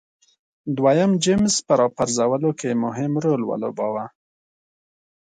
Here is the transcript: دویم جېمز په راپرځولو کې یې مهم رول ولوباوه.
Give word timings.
دویم 0.77 1.11
جېمز 1.23 1.55
په 1.67 1.73
راپرځولو 1.81 2.49
کې 2.59 2.67
یې 2.71 2.75
مهم 2.85 3.11
رول 3.23 3.41
ولوباوه. 3.45 4.05